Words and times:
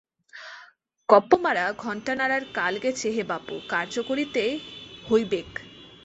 গপ্প 1.09 1.31
মারা 1.43 1.65
ঘণ্টা 1.83 2.13
নাড়ার 2.19 2.43
কাল 2.57 2.73
গেছে 2.83 3.07
হে 3.15 3.23
বাপু, 3.31 3.55
কার্য 3.69 3.95
করিতে 4.09 4.43
হইবেক। 5.05 5.49